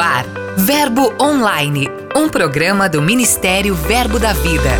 [0.00, 0.24] ar,
[0.56, 4.70] Verbo Online, um programa do Ministério Verbo da Vida.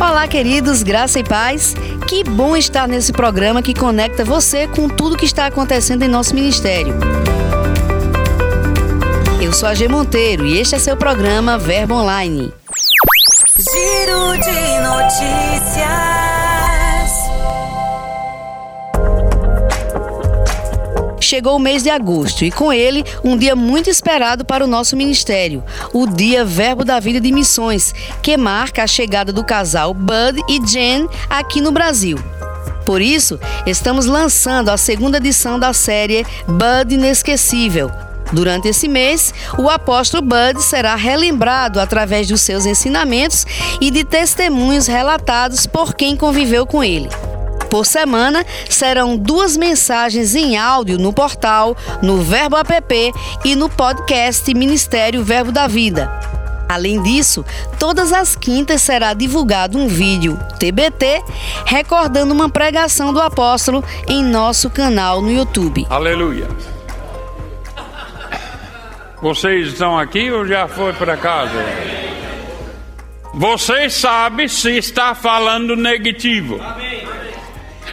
[0.00, 1.74] Olá, queridos, graça e paz.
[2.08, 6.34] Que bom estar nesse programa que conecta você com tudo que está acontecendo em nosso
[6.34, 6.94] ministério.
[9.40, 12.52] Eu sou a G Monteiro e este é seu programa Verbo Online.
[13.56, 16.37] Giro de notícias.
[21.28, 24.96] Chegou o mês de agosto e com ele um dia muito esperado para o nosso
[24.96, 25.62] ministério,
[25.92, 30.58] o Dia Verbo da Vida de Missões, que marca a chegada do casal Bud e
[30.66, 32.18] Jen aqui no Brasil.
[32.86, 37.90] Por isso, estamos lançando a segunda edição da série Bud Inesquecível.
[38.32, 43.44] Durante esse mês, o apóstolo Bud será relembrado através dos seus ensinamentos
[43.82, 47.10] e de testemunhos relatados por quem conviveu com ele.
[47.70, 53.12] Por semana, serão duas mensagens em áudio no portal, no Verbo App
[53.44, 56.10] e no podcast Ministério Verbo da Vida.
[56.68, 57.44] Além disso,
[57.78, 61.22] todas as quintas será divulgado um vídeo TBT
[61.64, 65.86] recordando uma pregação do apóstolo em nosso canal no YouTube.
[65.88, 66.46] Aleluia.
[69.20, 71.64] Vocês estão aqui ou já foi para casa?
[73.34, 76.60] Vocês sabem se está falando negativo.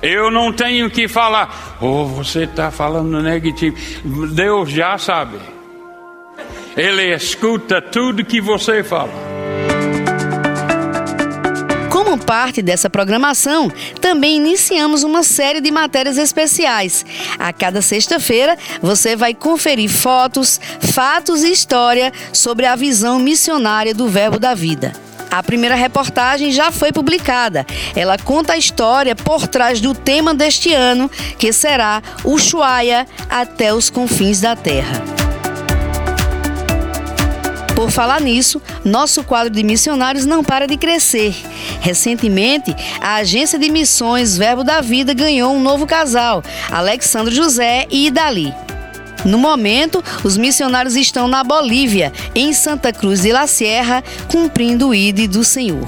[0.02, 3.76] Eu não tenho que falar, oh, você está falando negativo.
[4.28, 5.38] Deus já sabe.
[6.76, 9.14] Ele escuta tudo que você fala.
[11.90, 13.72] Como parte dessa programação,
[14.02, 17.06] também iniciamos uma série de matérias especiais.
[17.40, 20.60] A cada sexta-feira, você vai conferir fotos,
[20.94, 25.05] fatos e história sobre a visão missionária do Verbo da Vida.
[25.36, 27.66] A primeira reportagem já foi publicada.
[27.94, 33.90] Ela conta a história por trás do tema deste ano, que será Ushuaia até os
[33.90, 35.04] confins da terra.
[37.76, 41.36] Por falar nisso, nosso quadro de missionários não para de crescer.
[41.82, 48.08] Recentemente, a agência de missões Verbo da Vida ganhou um novo casal, Alexandre José e
[48.08, 48.56] Idali.
[49.26, 54.96] No momento, os missionários estão na Bolívia, em Santa Cruz de la Sierra, cumprindo o
[54.96, 55.88] ID do Senhor.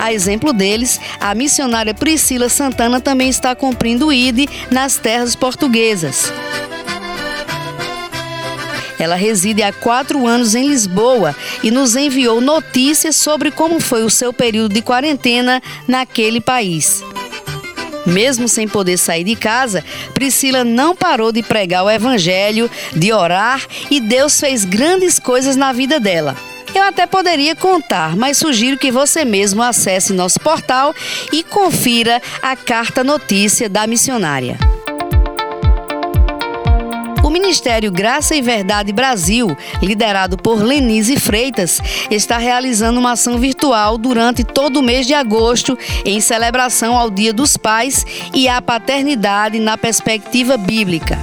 [0.00, 6.32] A exemplo deles, a missionária Priscila Santana também está cumprindo o ID nas terras portuguesas.
[8.98, 14.10] Ela reside há quatro anos em Lisboa e nos enviou notícias sobre como foi o
[14.10, 17.02] seu período de quarentena naquele país.
[18.06, 23.66] Mesmo sem poder sair de casa, Priscila não parou de pregar o evangelho, de orar
[23.90, 26.36] e Deus fez grandes coisas na vida dela.
[26.74, 30.94] Eu até poderia contar, mas sugiro que você mesmo acesse nosso portal
[31.32, 34.58] e confira a carta notícia da missionária.
[37.28, 41.78] O Ministério Graça e Verdade Brasil, liderado por Lenise Freitas,
[42.10, 47.34] está realizando uma ação virtual durante todo o mês de agosto em celebração ao Dia
[47.34, 48.02] dos Pais
[48.32, 51.18] e à paternidade na perspectiva bíblica.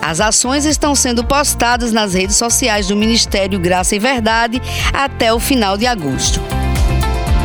[0.00, 5.40] As ações estão sendo postadas nas redes sociais do Ministério Graça e Verdade até o
[5.40, 6.40] final de agosto.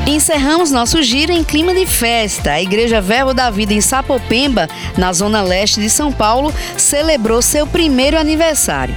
[0.07, 2.53] Encerramos nosso giro em clima de festa.
[2.53, 7.68] A Igreja Verbo da Vida em Sapopemba, na zona leste de São Paulo, celebrou seu
[7.68, 8.95] primeiro aniversário.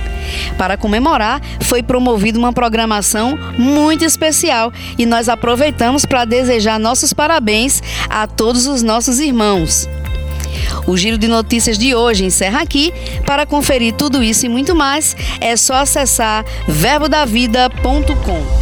[0.57, 7.83] Para comemorar, foi promovida uma programação muito especial e nós aproveitamos para desejar nossos parabéns
[8.09, 9.89] a todos os nossos irmãos.
[10.87, 12.93] O giro de notícias de hoje encerra aqui.
[13.27, 18.61] Para conferir tudo isso e muito mais, é só acessar verbodavida.com.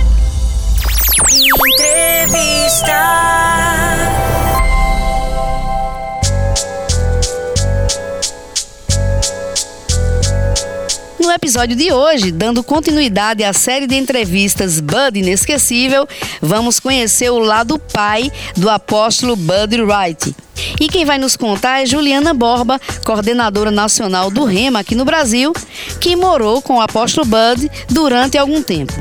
[11.18, 16.06] No episódio de hoje, dando continuidade à série de entrevistas Bud Inesquecível,
[16.42, 20.34] vamos conhecer o lado pai do apóstolo Bud Wright.
[20.80, 25.52] E quem vai nos contar é Juliana Borba, coordenadora nacional do REMA aqui no Brasil,
[26.00, 28.92] que morou com o apóstolo Bud durante algum tempo.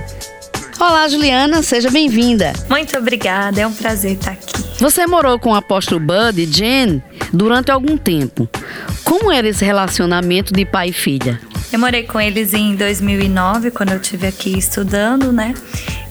[0.79, 2.53] Olá, Juliana, seja bem-vinda.
[2.69, 4.63] Muito obrigada, é um prazer estar aqui.
[4.77, 7.01] Você morou com o apóstolo Bud e Jen
[7.33, 8.47] durante algum tempo.
[9.03, 11.41] Como era esse relacionamento de pai e filha?
[11.73, 15.55] Eu morei com eles em 2009, quando eu estive aqui estudando, né?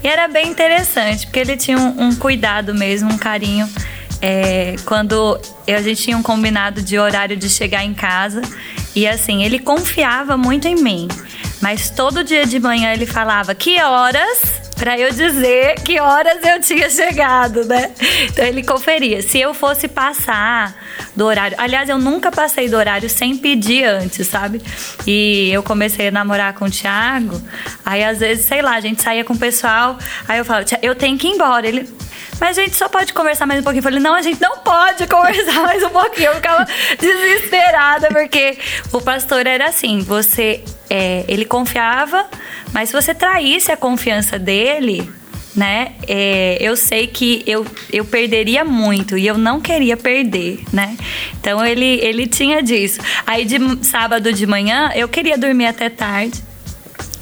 [0.02, 3.68] E era bem interessante, porque ele tinha um, um cuidado mesmo, um carinho.
[4.20, 8.42] É, quando a gente tinha um combinado de horário de chegar em casa,
[8.96, 11.06] e assim, ele confiava muito em mim.
[11.60, 14.66] Mas todo dia de manhã ele falava: Que horas?
[14.76, 17.90] para eu dizer que horas eu tinha chegado, né?
[18.26, 19.22] Então ele conferia.
[19.22, 20.76] Se eu fosse passar
[21.14, 24.60] do horário, aliás, eu nunca passei do horário sem pedir antes, sabe?
[25.06, 27.40] E eu comecei a namorar com o Thiago,
[27.84, 29.98] aí às vezes, sei lá, a gente saía com o pessoal,
[30.28, 31.66] aí eu falo, eu tenho que ir embora.
[31.66, 31.88] Ele,
[32.40, 33.80] mas a gente só pode conversar mais um pouquinho.
[33.80, 36.28] Eu falei, não, a gente não pode conversar mais um pouquinho.
[36.28, 36.66] Eu ficava
[36.98, 38.58] desesperada, porque
[38.92, 40.62] o pastor era assim, você.
[40.88, 42.26] É, ele confiava,
[42.72, 45.10] mas se você traísse a confiança dele,
[45.56, 45.92] né?
[46.06, 50.96] É, eu sei que eu, eu perderia muito e eu não queria perder, né?
[51.40, 53.00] Então ele, ele tinha disso.
[53.26, 56.42] Aí de sábado de manhã eu queria dormir até tarde.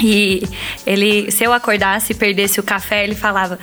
[0.02, 0.42] E
[0.86, 3.58] ele, se eu acordasse e perdesse o café, ele falava: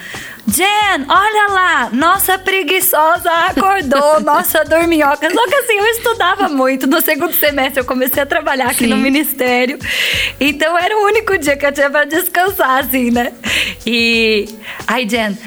[0.48, 5.30] Jen, olha lá, nossa preguiçosa acordou, nossa dorminhoca.
[5.30, 6.88] Só que assim, eu estudava muito.
[6.88, 8.88] No segundo semestre eu comecei a trabalhar aqui Sim.
[8.88, 9.78] no ministério.
[10.40, 13.34] Então era o único dia que eu tinha pra descansar, assim, né?
[13.86, 14.48] E
[14.88, 15.38] aí, Jen.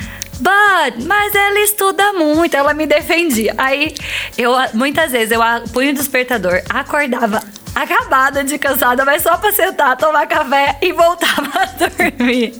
[0.40, 3.54] Bud, mas ela estuda muito, ela me defendia.
[3.56, 3.94] Aí
[4.36, 5.40] eu muitas vezes eu
[5.72, 7.40] punho o despertador, acordava
[7.74, 12.54] acabada de cansada, mas só pra sentar, tomar café e voltar pra dormir.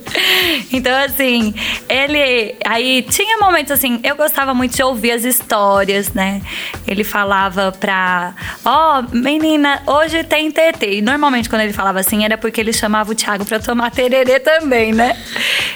[0.71, 1.53] Então, assim,
[1.87, 2.55] ele.
[2.65, 6.41] Aí tinha momentos assim, eu gostava muito de ouvir as histórias, né?
[6.87, 8.33] Ele falava pra.
[8.63, 10.97] Ó, oh, menina, hoje tem TT.
[10.97, 14.39] E normalmente quando ele falava assim, era porque ele chamava o Thiago pra tomar tererê
[14.39, 15.17] também, né?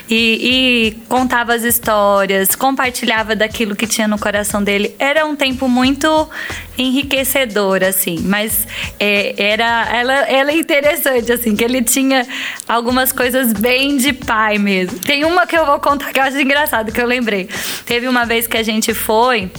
[0.09, 4.95] E, e contava as histórias, compartilhava daquilo que tinha no coração dele.
[4.99, 6.29] Era um tempo muito
[6.77, 8.67] enriquecedor, assim, mas.
[8.99, 12.27] É, era ela, ela é interessante, assim, que ele tinha
[12.67, 14.13] algumas coisas bem de
[14.57, 14.99] mesmo.
[14.99, 17.49] Tem uma que eu vou contar que eu acho engraçado, que eu lembrei.
[17.85, 19.51] Teve uma vez que a gente foi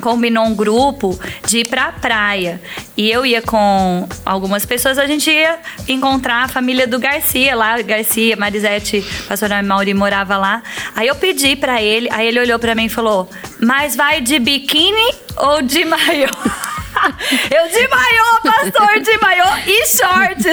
[0.00, 2.60] combinou um grupo de ir pra praia.
[2.96, 5.58] E eu ia com algumas pessoas, a gente ia
[5.88, 10.62] encontrar a família do Garcia lá, Garcia, Marisete, pastora Mauri morava lá.
[10.94, 13.28] Aí eu pedi para ele, aí ele olhou para mim e falou:
[13.60, 16.28] "Mas vai de biquíni ou de maiô?"
[17.50, 20.46] Eu de maiô, pastor, de maiô e shorts.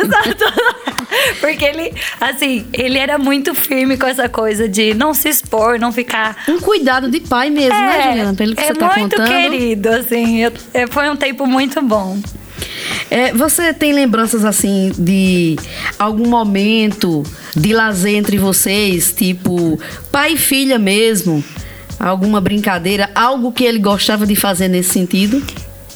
[1.40, 5.92] Porque ele, assim, ele era muito firme com essa coisa de não se expor, não
[5.92, 6.44] ficar.
[6.48, 8.34] Um cuidado de pai mesmo, né, é, né, Juliana?
[8.34, 10.44] Pelo que é você tá muito querido, assim.
[10.44, 12.20] Eu, é, foi um tempo muito bom.
[13.10, 15.56] É, você tem lembranças assim de
[16.00, 17.24] algum momento
[17.56, 19.80] de lazer entre vocês, tipo
[20.12, 21.44] pai e filha mesmo?
[22.00, 25.42] Alguma brincadeira, algo que ele gostava de fazer nesse sentido?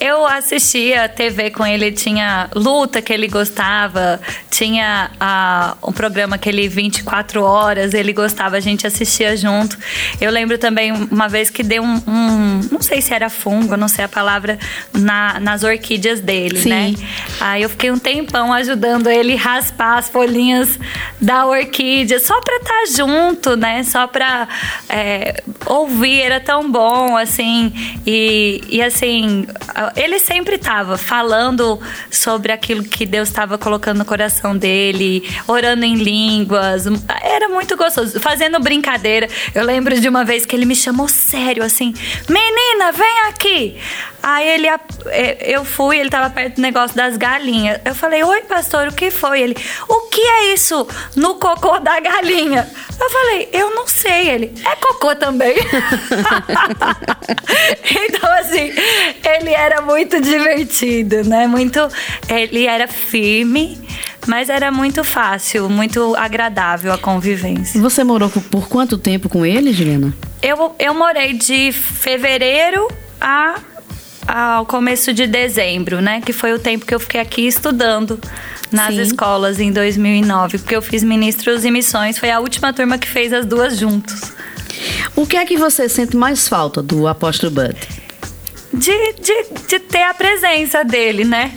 [0.00, 4.18] Eu assistia TV com ele, tinha luta que ele gostava,
[4.50, 9.76] tinha uh, um programa que ele 24 horas, ele gostava, a gente assistia junto.
[10.18, 13.88] Eu lembro também uma vez que deu um, um não sei se era fungo, não
[13.88, 14.58] sei a palavra,
[14.92, 16.70] na, nas orquídeas dele, Sim.
[16.70, 16.94] né?
[17.38, 20.78] Aí eu fiquei um tempão ajudando ele raspar as folhinhas
[21.20, 23.82] da orquídea, só pra estar tá junto, né?
[23.82, 24.48] Só pra
[24.88, 27.72] é, ouvir, era tão bom, assim.
[28.06, 29.46] E, e assim,
[29.96, 35.94] ele sempre estava falando sobre aquilo que Deus estava colocando no coração dele, orando em
[35.94, 36.84] línguas.
[37.22, 39.28] Era muito gostoso, fazendo brincadeira.
[39.54, 41.94] Eu lembro de uma vez que ele me chamou sério, assim:
[42.28, 43.76] Menina, vem aqui.
[44.22, 44.66] Aí ele,
[45.06, 47.80] é, eu fui, ele estava perto do negócio das galinhas.
[47.84, 49.40] Eu falei: Oi, pastor, o que foi?
[49.40, 49.56] Ele:
[49.88, 52.68] O que é isso no cocô da galinha?
[53.00, 54.28] Eu falei: Eu não sei.
[54.28, 55.56] Ele: É cocô também.
[58.06, 58.72] então, assim,
[59.24, 61.46] ele era muito divertido, né?
[61.46, 61.80] Muito.
[62.28, 63.80] Ele era firme,
[64.26, 67.80] mas era muito fácil, muito agradável a convivência.
[67.80, 70.14] Você morou por quanto tempo com ele, Juliana?
[70.42, 72.86] Eu, eu morei de fevereiro
[73.20, 73.58] a
[74.26, 76.20] ao começo de dezembro, né?
[76.20, 78.20] Que foi o tempo que eu fiquei aqui estudando
[78.72, 79.02] nas Sim.
[79.02, 82.18] escolas em 2009, porque eu fiz ministros e missões.
[82.18, 84.32] Foi a última turma que fez as duas juntos.
[85.16, 87.76] O que é que você sente mais falta do apóstolo Bud?
[88.72, 91.52] de, de, de ter a presença dele, né?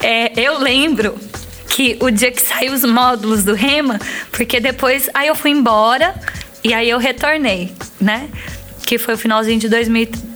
[0.00, 1.18] É, eu lembro
[1.68, 3.98] que o dia que saiu os módulos do Rema,
[4.32, 6.14] porque depois aí eu fui embora
[6.64, 8.28] e aí eu retornei, né?
[8.86, 9.68] Que foi o finalzinho de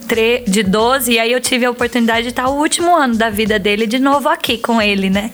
[0.03, 3.29] 2003, de 12, e aí eu tive a oportunidade de estar o último ano da
[3.29, 5.31] vida dele de novo aqui com ele, né?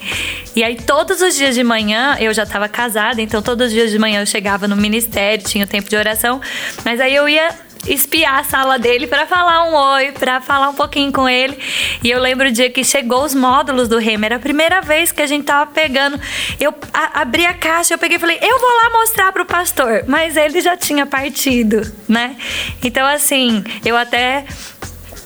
[0.56, 3.92] E aí todos os dias de manhã, eu já estava casada, então todos os dias
[3.92, 6.42] de manhã eu chegava no ministério, tinha o tempo de oração,
[6.86, 7.50] mas aí eu ia
[7.88, 11.58] espiar a sala dele para falar um oi, para falar um pouquinho com ele.
[12.04, 15.12] E eu lembro o dia que chegou os módulos do Rema, era a primeira vez
[15.12, 16.20] que a gente tava pegando.
[16.60, 20.04] Eu a, abri a caixa, eu peguei e falei: "Eu vou lá mostrar pro pastor",
[20.08, 22.36] mas ele já tinha partido, né?
[22.84, 24.46] Então assim, eu até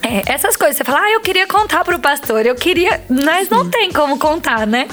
[0.02, 3.02] é, essas coisas, você fala, ah, eu queria contar pro pastor, eu queria.
[3.10, 4.88] Mas não tem como contar, né?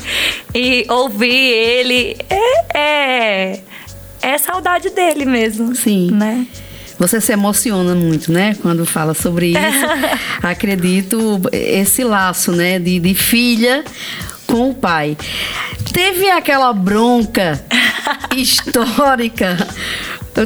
[0.54, 3.60] E ouvir ele é, é
[4.22, 5.74] é saudade dele mesmo.
[5.74, 6.10] Sim.
[6.12, 6.46] Né?
[7.00, 8.54] Você se emociona muito, né?
[8.60, 9.86] Quando fala sobre isso.
[10.42, 12.78] Acredito esse laço, né?
[12.78, 13.82] De, de filha
[14.46, 15.16] com o pai.
[15.94, 17.64] Teve aquela bronca
[18.36, 19.56] histórica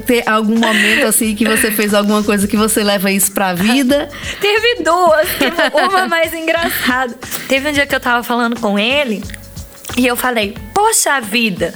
[0.07, 4.09] ter algum momento assim que você fez alguma coisa que você leva isso pra vida?
[4.41, 5.57] Teve duas, teve
[5.87, 7.15] uma mais engraçada.
[7.49, 9.23] Teve um dia que eu tava falando com ele
[9.97, 11.75] e eu falei: Poxa vida,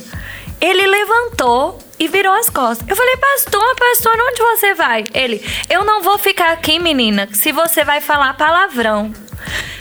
[0.61, 2.87] ele levantou e virou as costas.
[2.89, 5.05] Eu falei, pastor, pastor, onde você vai?
[5.13, 9.13] Ele, eu não vou ficar aqui, menina, se você vai falar palavrão.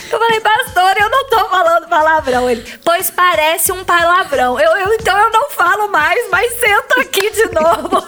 [0.09, 2.50] Eu falei, pastor, eu não tô falando palavrão.
[2.50, 4.59] Ele, pois parece um palavrão.
[4.59, 8.07] Eu, eu então eu não falo mais, mas sento aqui de novo.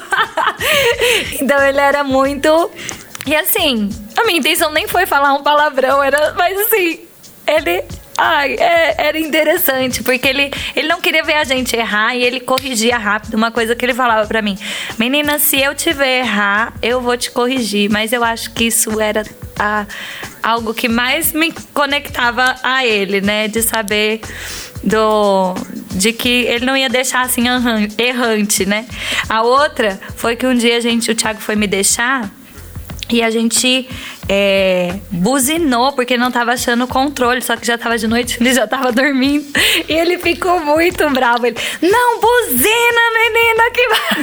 [1.41, 2.71] então ele era muito.
[3.25, 7.05] E assim, a minha intenção nem foi falar um palavrão, era, mas assim,
[7.45, 7.83] ele
[8.21, 12.41] Ai, é, era interessante, porque ele, ele não queria ver a gente errar e ele
[12.41, 13.35] corrigia rápido.
[13.35, 14.57] Uma coisa que ele falava para mim:
[14.97, 17.89] Menina, se eu te ver errar, eu vou te corrigir.
[17.89, 19.23] Mas eu acho que isso era
[19.57, 19.85] a,
[20.43, 23.47] algo que mais me conectava a ele, né?
[23.47, 24.19] De saber
[24.83, 25.55] do
[25.91, 27.45] de que ele não ia deixar assim
[27.97, 28.85] errante, né?
[29.29, 32.29] A outra foi que um dia a gente, o Thiago foi me deixar
[33.09, 33.87] e a gente
[34.31, 38.53] é, buzinou porque não tava achando o controle, só que já tava de noite, ele
[38.53, 39.43] já tava dormindo.
[39.87, 41.47] E ele ficou muito bravo.
[41.47, 44.19] Ele, não buzina, menina, que vai.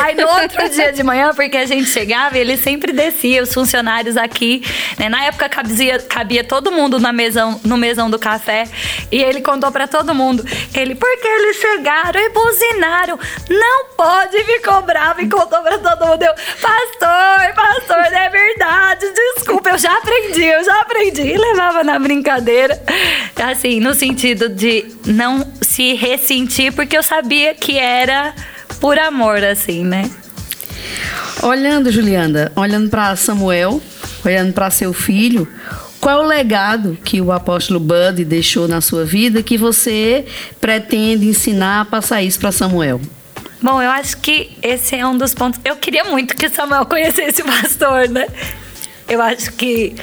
[0.00, 3.52] Aí no outro dia de manhã, porque a gente chegava e ele sempre descia, os
[3.52, 4.62] funcionários aqui.
[4.98, 5.10] Né?
[5.10, 8.64] Na época cabia, cabia todo mundo na mesão, no mesão do café.
[9.12, 10.42] E ele contou para todo mundo.
[10.74, 13.18] Ele, porque eles chegaram e buzinaram.
[13.50, 16.22] Não pode, ficou bravo e contou pra todo mundo.
[16.22, 21.22] Eu, pastor, pastor, é verdade verdade, desculpa, eu já aprendi, eu já aprendi.
[21.22, 22.80] E levava na brincadeira,
[23.36, 28.34] assim, no sentido de não se ressentir, porque eu sabia que era
[28.80, 30.10] por amor, assim, né?
[31.42, 33.82] Olhando, Juliana, olhando para Samuel,
[34.24, 35.46] olhando para seu filho,
[36.00, 40.24] qual é o legado que o apóstolo Bud deixou na sua vida que você
[40.60, 43.00] pretende ensinar, passar isso para Samuel?
[43.60, 45.58] Bom, eu acho que esse é um dos pontos.
[45.64, 48.26] Eu queria muito que Samuel conhecesse o pastor, né?
[49.08, 49.94] Eu acho que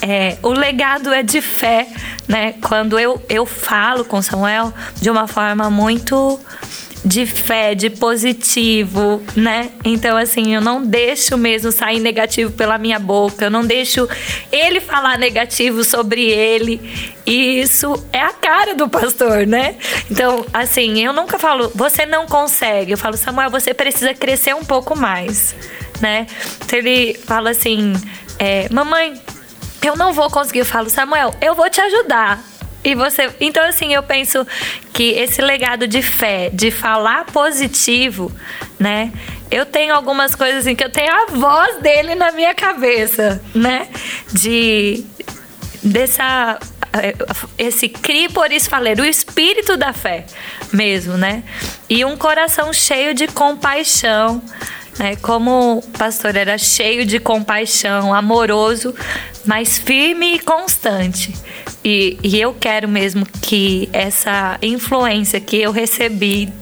[0.00, 1.88] é, o legado é de fé,
[2.26, 2.54] né?
[2.62, 6.40] Quando eu, eu falo com Samuel de uma forma muito
[7.04, 9.70] de fé, de positivo, né?
[9.84, 14.08] Então, assim, eu não deixo mesmo sair negativo pela minha boca, eu não deixo
[14.50, 16.80] ele falar negativo sobre ele.
[17.24, 19.76] E isso é a cara do pastor, né?
[20.10, 22.92] Então, assim, eu nunca falo, você não consegue.
[22.92, 25.54] Eu falo, Samuel, você precisa crescer um pouco mais,
[26.00, 26.26] né?
[26.64, 27.94] Então, ele fala assim
[28.38, 29.20] é, mamãe,
[29.82, 30.60] eu não vou conseguir.
[30.60, 32.42] Eu falo, Samuel, eu vou te ajudar.
[32.84, 33.30] E você.
[33.40, 34.46] Então, assim, eu penso
[34.92, 38.32] que esse legado de fé, de falar positivo,
[38.78, 39.12] né?
[39.50, 43.88] Eu tenho algumas coisas assim que eu tenho a voz dele na minha cabeça, né?
[44.32, 45.04] De.
[45.82, 46.58] Dessa.
[46.92, 47.14] É,
[47.58, 50.24] esse cri por isso falar, o espírito da fé
[50.72, 51.42] mesmo, né?
[51.88, 54.42] E um coração cheio de compaixão
[54.98, 55.16] né?
[55.16, 58.94] Como o pastor era cheio de compaixão, amoroso,
[59.46, 61.34] mas firme e constante.
[61.84, 66.52] E, e eu quero mesmo que essa influência que eu recebi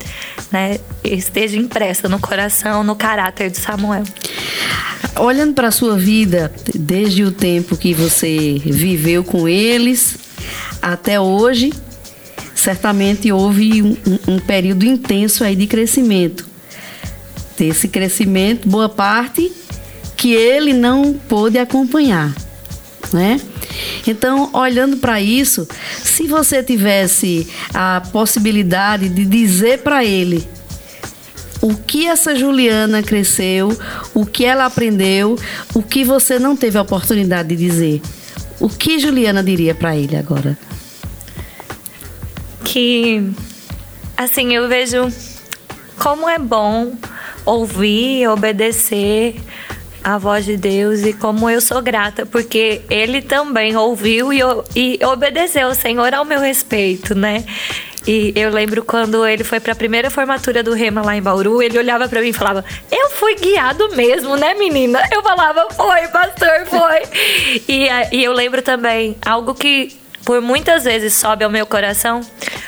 [0.53, 4.05] né, esteja impressa no coração, no caráter de Samuel.
[5.19, 10.19] Olhando para a sua vida, desde o tempo que você viveu com eles
[10.83, 11.73] até hoje,
[12.55, 13.97] certamente houve um,
[14.29, 16.56] um período intenso aí de crescimento
[17.57, 19.51] ter esse crescimento, boa parte
[20.17, 22.35] que ele não pôde acompanhar,
[23.13, 23.41] né?
[24.07, 25.69] Então, olhando para isso,
[26.03, 30.49] se você tivesse a possibilidade de dizer para ele
[31.61, 33.77] o que essa Juliana cresceu,
[34.15, 35.39] o que ela aprendeu,
[35.75, 38.01] o que você não teve a oportunidade de dizer,
[38.61, 40.57] o que Juliana diria para ele agora?
[42.65, 43.31] Que
[44.17, 45.09] assim, eu vejo
[45.99, 46.97] como é bom
[47.47, 49.37] ouvir obedecer
[50.03, 54.41] a voz de Deus e como eu sou grata, porque ele também ouviu e,
[54.75, 57.45] e obedeceu o Senhor ao meu respeito, né?
[58.07, 61.61] E eu lembro quando ele foi para a primeira formatura do Rema lá em Bauru,
[61.61, 65.03] ele olhava para mim e falava: Eu fui guiado mesmo, né, menina?
[65.13, 67.03] Eu falava: Foi, pastor, foi.
[67.69, 72.21] e, e eu lembro também algo que por muitas vezes sobe ao meu coração.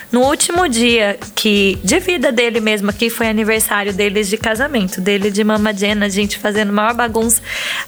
[0.09, 5.29] No último dia que de vida dele mesmo, que foi aniversário deles de casamento, dele
[5.29, 7.41] de Mama Jenna, a gente fazendo maior bagunça.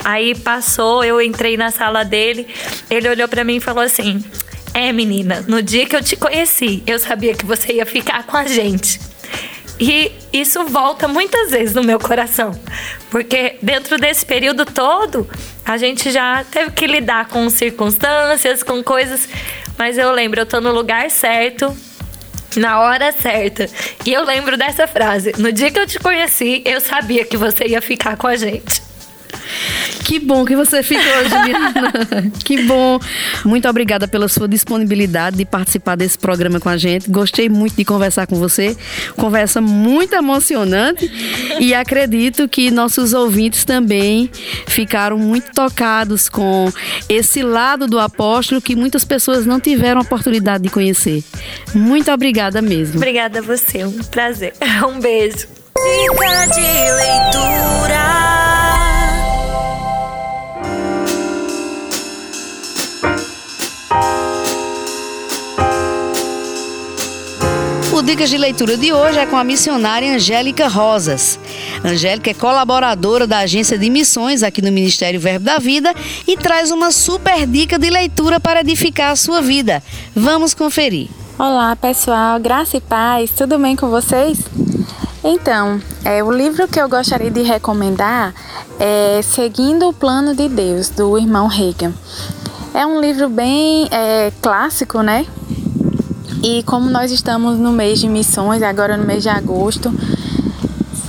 [0.03, 2.45] Aí passou, eu entrei na sala dele,
[2.89, 4.21] ele olhou para mim e falou assim:
[4.73, 8.35] "É, menina, no dia que eu te conheci, eu sabia que você ia ficar com
[8.35, 8.99] a gente."
[9.79, 12.51] E isso volta muitas vezes no meu coração,
[13.09, 15.27] porque dentro desse período todo,
[15.65, 19.27] a gente já teve que lidar com circunstâncias, com coisas,
[19.77, 21.75] mas eu lembro, eu tô no lugar certo,
[22.55, 23.67] na hora certa.
[24.05, 27.65] E eu lembro dessa frase: no dia que eu te conheci, eu sabia que você
[27.65, 28.90] ia ficar com a gente.
[30.03, 32.31] Que bom que você ficou, Juliana.
[32.43, 32.99] que bom.
[33.45, 37.09] Muito obrigada pela sua disponibilidade de participar desse programa com a gente.
[37.09, 38.75] Gostei muito de conversar com você.
[39.15, 41.09] Conversa muito emocionante
[41.59, 44.29] e acredito que nossos ouvintes também
[44.67, 46.71] ficaram muito tocados com
[47.07, 51.23] esse lado do apóstolo que muitas pessoas não tiveram a oportunidade de conhecer.
[51.73, 52.97] Muito obrigada mesmo.
[52.97, 54.53] Obrigada a você, um prazer.
[54.81, 55.47] Um beijo.
[55.75, 58.00] Dica de leitura.
[68.03, 71.39] Dicas de Leitura de hoje é com a missionária Angélica Rosas.
[71.85, 75.93] Angélica é colaboradora da Agência de Missões aqui no Ministério Verbo da Vida
[76.27, 79.83] e traz uma super dica de leitura para edificar a sua vida.
[80.15, 81.09] Vamos conferir.
[81.37, 84.39] Olá pessoal, graça e paz, tudo bem com vocês?
[85.23, 88.33] Então, é, o livro que eu gostaria de recomendar
[88.79, 91.93] é Seguindo o Plano de Deus, do irmão Reagan.
[92.73, 95.27] É um livro bem é, clássico, né?
[96.43, 99.93] E como nós estamos no mês de missões, agora no mês de agosto,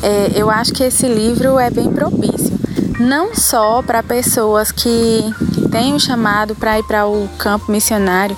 [0.02, 2.52] é, eu acho que esse livro é bem propício.
[3.00, 8.36] Não só para pessoas que, que têm um chamado para ir para o campo missionário,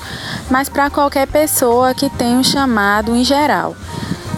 [0.49, 3.75] mas para qualquer pessoa que tem um chamado em geral.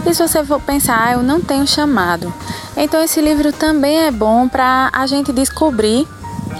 [0.06, 2.32] E se você for pensar, ah, eu não tenho chamado.
[2.76, 6.08] Então esse livro também é bom para a gente descobrir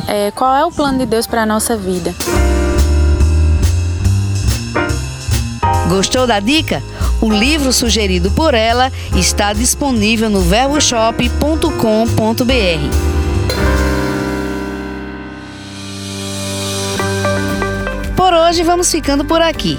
[0.07, 2.15] é, qual é o plano de Deus para a nossa vida.
[5.89, 6.83] Gostou da dica?
[7.21, 13.07] O livro sugerido por ela está disponível no verboshop.com.br.
[18.17, 19.79] Por hoje vamos ficando por aqui.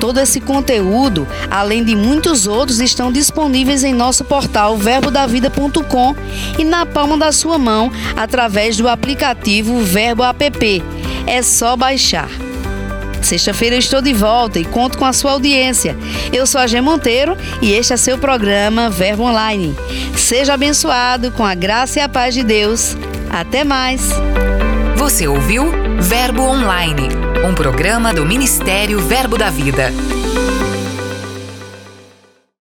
[0.00, 6.14] Todo esse conteúdo, além de muitos outros, estão disponíveis em nosso portal verbodavida.com
[6.58, 10.82] e na palma da sua mão através do aplicativo Verbo App.
[11.26, 12.28] É só baixar.
[13.26, 15.96] Sexta-feira estou de volta e conto com a sua audiência.
[16.32, 19.74] Eu sou a Gê Monteiro e este é seu programa Verbo Online.
[20.16, 22.96] Seja abençoado com a graça e a paz de Deus.
[23.28, 24.00] Até mais.
[24.94, 25.64] Você ouviu
[25.98, 27.08] Verbo Online,
[27.44, 29.92] um programa do Ministério Verbo da Vida.